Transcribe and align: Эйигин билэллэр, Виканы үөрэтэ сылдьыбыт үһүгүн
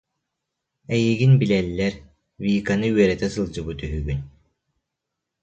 Эйигин 0.95 1.33
билэллэр, 1.39 1.93
Виканы 2.43 2.87
үөрэтэ 2.95 3.27
сылдьыбыт 3.33 3.79
үһүгүн 3.85 4.19